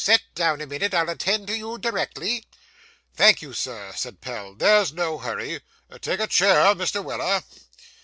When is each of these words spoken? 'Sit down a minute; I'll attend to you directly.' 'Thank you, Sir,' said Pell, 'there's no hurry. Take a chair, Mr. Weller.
'Sit 0.03 0.23
down 0.33 0.59
a 0.61 0.65
minute; 0.65 0.95
I'll 0.95 1.11
attend 1.11 1.45
to 1.45 1.53
you 1.55 1.77
directly.' 1.77 2.43
'Thank 3.17 3.43
you, 3.43 3.53
Sir,' 3.53 3.93
said 3.95 4.19
Pell, 4.19 4.55
'there's 4.55 4.91
no 4.91 5.19
hurry. 5.19 5.61
Take 6.01 6.19
a 6.19 6.25
chair, 6.25 6.73
Mr. 6.73 7.03
Weller. 7.03 7.43